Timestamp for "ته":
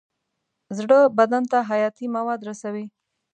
1.51-1.57